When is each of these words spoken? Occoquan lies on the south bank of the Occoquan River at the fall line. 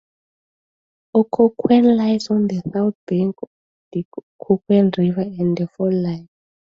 Occoquan 1.13 1.95
lies 1.95 2.31
on 2.31 2.47
the 2.47 2.63
south 2.73 2.95
bank 3.05 3.35
of 3.43 3.49
the 3.91 4.03
Occoquan 4.39 4.89
River 4.97 5.21
at 5.21 5.55
the 5.55 5.69
fall 5.77 5.93
line. 5.93 6.27